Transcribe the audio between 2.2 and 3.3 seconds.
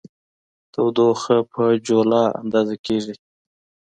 اندازه کېږي.